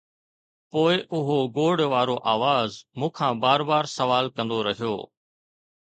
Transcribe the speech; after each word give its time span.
پوءِ 0.71 0.95
اهو 1.15 1.37
گوڙ 1.55 1.77
وارو 1.93 2.17
آواز 2.33 2.71
مون 2.99 3.11
کان 3.17 3.33
بار 3.43 3.61
بار 3.69 3.85
سوال 3.97 4.25
ڪندو 4.35 4.57
رهيو 4.67 4.95